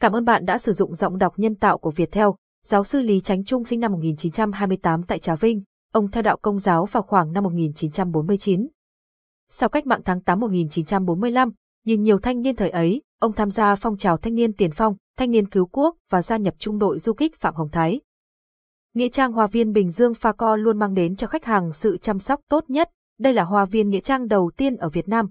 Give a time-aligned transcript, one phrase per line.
[0.00, 2.36] Cảm ơn bạn đã sử dụng giọng đọc nhân tạo của Việt Theo.
[2.64, 5.62] Giáo sư Lý Chánh Trung sinh năm 1928 tại Trà Vinh,
[5.92, 8.68] ông theo đạo công giáo vào khoảng năm 1949.
[9.48, 11.50] Sau cách mạng tháng 8 1945,
[11.84, 14.96] nhìn nhiều thanh niên thời ấy, ông tham gia phong trào thanh niên tiền phong,
[15.16, 18.00] thanh niên cứu quốc và gia nhập trung đội du kích Phạm Hồng Thái.
[18.94, 21.96] Nghĩa trang Hoa viên Bình Dương Pha Co luôn mang đến cho khách hàng sự
[21.96, 22.90] chăm sóc tốt nhất.
[23.18, 25.30] Đây là hoa viên nghĩa trang đầu tiên ở Việt Nam,